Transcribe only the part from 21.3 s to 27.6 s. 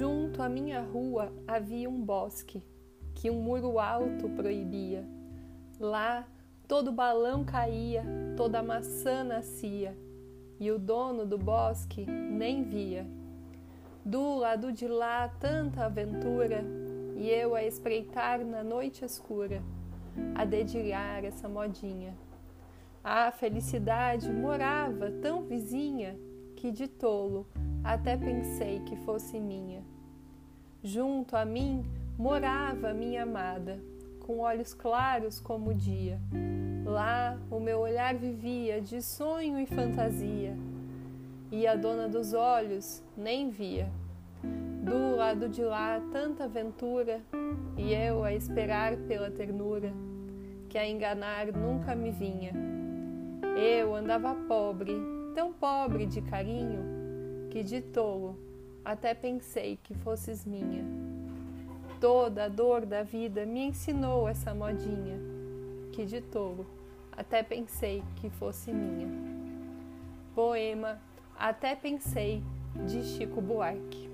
modinha. A felicidade morava tão vizinha que de tolo